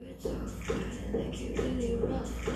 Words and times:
It's 0.00 0.24
all 0.26 0.46
fine, 0.46 1.12
like 1.12 1.40
you 1.40 1.52
really 1.56 1.90
rough. 1.92 2.47